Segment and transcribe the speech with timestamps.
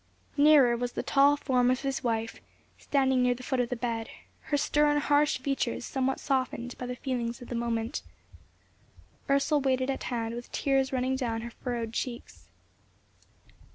[0.35, 2.41] Nearer was the tall form of his wife,
[2.79, 4.09] standing near the foot of the bed,
[4.49, 8.01] her stern, harsh features somewhat softened by the feelings of the moment.
[9.29, 12.47] Ursel waited at hand, with tears running down her furrowed cheeks.